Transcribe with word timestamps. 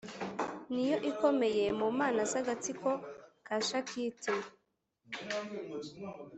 ni 0.73 0.83
yo 0.89 0.97
ikomeye 1.11 1.65
mu 1.79 1.87
mana 1.99 2.21
z’agatsiko 2.31 2.89
ka 3.47 3.55
shakiti. 3.67 4.33